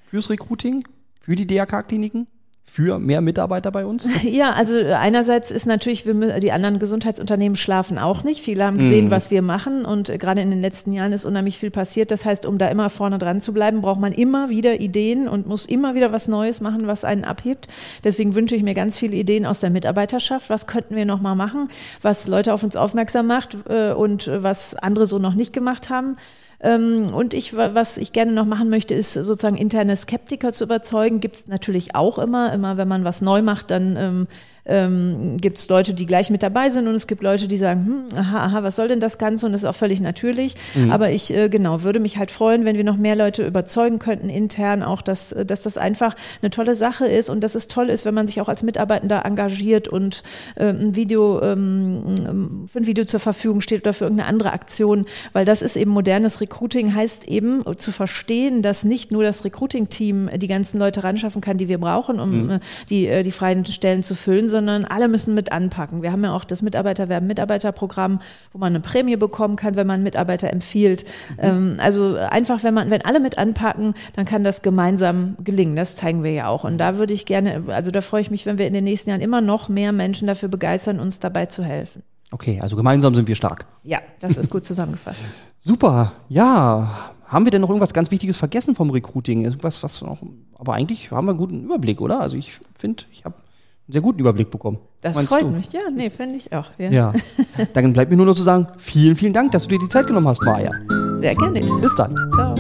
fürs 0.05 0.29
Recruiting, 0.29 0.87
für 1.19 1.35
die 1.35 1.47
DRK-Kliniken? 1.47 2.27
Für 2.65 2.99
mehr 2.99 3.21
Mitarbeiter 3.21 3.71
bei 3.71 3.87
uns? 3.87 4.09
Ja, 4.25 4.53
also 4.55 4.77
einerseits 4.77 5.51
ist 5.51 5.67
natürlich, 5.67 6.07
wir, 6.07 6.41
die 6.41 6.51
anderen 6.51 6.79
Gesundheitsunternehmen 6.79 7.57
schlafen 7.57 7.99
auch 7.99 8.25
nicht. 8.25 8.41
Viele 8.41 8.65
haben 8.65 8.79
gesehen, 8.79 9.09
mm. 9.09 9.11
was 9.11 9.31
wir 9.31 9.43
machen 9.43 9.85
und 9.85 10.09
gerade 10.19 10.41
in 10.41 10.51
den 10.51 10.61
letzten 10.61 10.93
Jahren 10.93 11.13
ist 11.13 11.25
unheimlich 11.25 11.59
viel 11.59 11.71
passiert. 11.71 12.11
Das 12.11 12.25
heißt, 12.25 12.47
um 12.47 12.59
da 12.59 12.69
immer 12.69 12.91
vorne 12.91 13.19
dran 13.19 13.41
zu 13.41 13.53
bleiben, 13.53 13.81
braucht 13.81 14.01
man 14.01 14.13
immer 14.13 14.49
wieder 14.49 14.81
Ideen 14.81 15.29
und 15.29 15.47
muss 15.47 15.67
immer 15.67 15.95
wieder 15.95 16.11
was 16.11 16.27
Neues 16.27 16.61
machen, 16.61 16.87
was 16.87 17.05
einen 17.05 17.25
abhebt. 17.25 17.69
Deswegen 18.03 18.35
wünsche 18.35 18.57
ich 18.57 18.63
mir 18.63 18.75
ganz 18.75 18.99
viele 18.99 19.17
Ideen 19.17 19.47
aus 19.47 19.61
der 19.61 19.71
Mitarbeiterschaft. 19.71 20.51
Was 20.51 20.67
könnten 20.67 20.97
wir 20.97 21.05
noch 21.05 21.21
mal 21.21 21.35
machen, 21.35 21.69
was 22.03 22.27
Leute 22.27 22.53
auf 22.53 22.65
uns 22.65 22.77
aufmerksam 22.77 23.27
macht 23.27 23.57
äh, 23.69 23.93
und 23.93 24.29
was 24.33 24.75
andere 24.75 25.07
so 25.07 25.19
noch 25.19 25.35
nicht 25.35 25.53
gemacht 25.53 25.91
haben. 25.91 26.17
Ähm, 26.65 27.13
und 27.15 27.35
ich, 27.35 27.55
was 27.55 27.99
ich 27.99 28.13
gerne 28.13 28.33
noch 28.33 28.47
machen 28.47 28.71
möchte, 28.71 28.95
ist 28.95 29.13
sozusagen 29.13 29.57
interne 29.57 29.95
Skeptiker 29.97 30.53
zu 30.55 30.65
überzeugen. 30.65 31.21
Gibt 31.21 31.37
es 31.37 31.47
natürlich 31.47 31.95
auch 31.95 32.19
immer. 32.19 32.53
Immer 32.53 32.79
wenn 32.79 32.89
man 32.89 33.05
was 33.05 33.21
neu 33.21 33.43
macht, 33.43 33.71
dann 33.71 34.27
ähm, 34.67 34.95
ähm, 34.95 35.37
gibt 35.39 35.59
es 35.59 35.69
Leute, 35.69 35.95
die 35.95 36.07
gleich 36.07 36.31
mit 36.31 36.43
dabei 36.43 36.71
sind 36.71 36.89
und 36.89 36.95
es 36.95 37.07
gibt 37.07 37.23
Leute, 37.23 37.49
die 37.49 37.57
sagen, 37.57 38.09
hm, 38.11 38.19
aha, 38.19 38.45
aha, 38.47 38.63
was 38.63 38.77
soll 38.77 38.89
denn 38.89 39.01
das 39.01 39.19
Ganze? 39.19 39.47
Und 39.47 39.53
das 39.53 39.63
ist 39.63 39.69
auch 39.69 39.75
völlig 39.75 40.01
natürlich. 40.01 40.55
Mhm. 40.75 40.91
Aber 40.91 41.11
ich, 41.11 41.35
äh, 41.35 41.49
genau, 41.49 41.83
würde 41.83 42.01
mich 42.01 42.19
halt 42.19 42.31
freuen, 42.31 42.65
wenn 42.65 42.77
wir 42.77 42.85
noch 42.85 42.97
mehr 42.97 43.17
Leute 43.17 43.47
überzeugen 43.47 43.99
könnten, 43.99 44.29
intern 44.29 44.83
auch, 44.83 45.03
dass, 45.03 45.33
äh, 45.33 45.45
dass 45.45 45.63
das 45.63 45.79
einfach 45.79 46.15
eine 46.43 46.51
tolle 46.51 46.75
Sache 46.75 47.07
ist 47.07 47.31
und 47.31 47.41
dass 47.43 47.55
es 47.55 47.69
toll 47.69 47.91
ist, 47.91 48.05
wenn 48.05 48.15
man 48.15 48.27
sich 48.27 48.41
auch 48.41 48.49
als 48.49 48.63
Mitarbeitender 48.63 49.25
engagiert 49.25 49.89
und 49.89 50.23
äh, 50.57 50.67
ein 50.67 50.97
Video, 50.97 51.41
ähm, 51.43 52.65
für 52.71 52.79
ein 52.79 52.87
Video 52.87 53.05
zur 53.05 53.21
Verfügung 53.21 53.61
steht 53.61 53.83
oder 53.83 53.93
für 53.93 54.05
irgendeine 54.05 54.29
andere 54.29 54.53
Aktion, 54.53 55.07
weil 55.33 55.45
das 55.45 55.63
ist 55.63 55.77
eben 55.77 55.91
modernes 55.91 56.41
Recruiting, 56.41 56.95
heißt 56.95 57.29
eben 57.29 57.63
zu 57.77 57.93
verstehen, 57.93 58.63
dass 58.63 58.85
nicht 58.85 59.13
nur 59.13 59.23
das 59.23 59.45
Recruiting-Team 59.45 60.31
die 60.37 60.49
ganzen 60.49 60.79
Leute 60.79 61.05
ranschaffen 61.05 61.41
kann, 61.41 61.57
die 61.57 61.69
wir 61.69 61.79
brauchen, 61.79 62.21
um 62.21 62.45
mhm. 62.45 62.51
Äh, 62.51 62.61
die, 62.89 63.07
äh, 63.07 63.23
die 63.23 63.31
freien 63.31 63.65
Stellen 63.65 64.03
zu 64.03 64.15
füllen, 64.15 64.49
sondern 64.55 64.85
alle 64.85 65.09
müssen 65.09 65.35
mit 65.35 65.51
anpacken. 65.51 66.03
Wir 66.03 66.13
haben 66.13 66.23
ja 66.23 66.33
auch 66.33 66.45
das 66.45 66.63
Mitarbeiterwerben 66.63 67.27
Mitarbeiterprogramm, 67.27 68.21
wo 68.53 68.59
man 68.59 68.69
eine 68.69 68.79
Prämie 68.79 69.17
bekommen 69.17 69.57
kann, 69.57 69.75
wenn 69.75 69.89
man 69.89 70.05
Mitarbeiter 70.05 70.49
empfiehlt. 70.53 71.05
Mhm. 71.31 71.39
Ähm, 71.39 71.77
also 71.79 72.15
einfach, 72.15 72.63
wenn 72.63 72.73
man, 72.73 72.89
wenn 72.89 73.05
alle 73.05 73.19
mit 73.19 73.37
anpacken, 73.37 73.95
dann 74.15 74.27
kann 74.27 74.45
das 74.45 74.63
gemeinsam 74.63 75.37
gelingen. 75.43 75.75
Das 75.75 75.97
zeigen 75.97 76.23
wir 76.23 76.31
ja 76.31 76.47
auch. 76.47 76.63
Und 76.63 76.79
da 76.79 76.99
würde 76.99 77.13
ich 77.13 77.27
gerne, 77.27 77.65
also 77.67 77.91
da 77.91 78.01
freue 78.01 78.21
ich 78.21 78.31
mich, 78.31 78.47
wenn 78.47 78.57
wir 78.59 78.69
in 78.69 78.73
den 78.73 78.85
nächsten 78.85 79.11
Jahren 79.11 79.21
immer 79.21 79.41
noch 79.41 79.69
mehr 79.69 79.91
Menschen 79.91 80.29
dafür 80.29 80.49
begeistern, 80.49 81.01
uns 81.01 81.19
dabei 81.19 81.47
zu 81.47 81.65
helfen. 81.65 82.05
Okay, 82.31 82.61
also 82.61 82.77
gemeinsam 82.77 83.17
sind 83.17 83.27
wir 83.27 83.35
stark. 83.35 83.67
Ja, 83.83 83.99
das 84.21 84.37
ist 84.37 84.51
gut 84.51 84.65
zusammengefasst. 84.65 85.25
Super, 85.61 86.13
ja. 86.29 87.11
Haben 87.27 87.45
wir 87.47 87.51
denn 87.51 87.63
noch 87.63 87.71
irgendwas 87.71 87.93
ganz 87.93 88.13
Wichtiges 88.13 88.37
vergessen 88.37 88.77
vom 88.77 88.91
Recruiting? 88.91 89.45
Irgendwas, 89.45 89.83
was 89.83 90.01
noch, 90.03 90.19
aber 90.55 90.75
eigentlich 90.75 91.11
haben 91.11 91.27
wir 91.27 91.33
einen 91.33 91.39
guten 91.39 91.65
Überblick, 91.65 92.01
oder? 92.01 92.21
Also 92.21 92.37
ich 92.37 92.61
finde, 92.75 93.05
ich 93.13 93.25
habe 93.25 93.37
einen 93.37 93.44
sehr 93.89 94.01
guten 94.01 94.21
Überblick 94.21 94.51
bekommen. 94.51 94.79
Das 95.01 95.15
Meinst 95.15 95.31
freut 95.31 95.43
du? 95.43 95.49
mich. 95.49 95.73
Ja, 95.73 95.81
nee, 95.95 96.11
finde 96.11 96.37
ich 96.37 96.53
auch. 96.53 96.67
Ja. 96.79 96.91
Ja. 96.91 97.13
Dann 97.75 97.93
bleibt 97.93 98.11
mir 98.11 98.17
nur 98.17 98.27
noch 98.27 98.35
zu 98.35 98.43
sagen, 98.43 98.67
vielen, 98.79 99.17
vielen 99.17 99.33
Dank, 99.33 99.53
dass 99.53 99.63
du 99.65 99.69
dir 99.69 99.79
die 99.79 99.89
Zeit 99.89 100.07
genommen 100.07 100.29
hast, 100.29 100.43
Maja. 100.43 100.71
Sehr 101.15 101.35
gerne. 101.35 101.61
Bis 101.81 101.95
dann. 101.95 102.15
Ciao. 102.35 102.55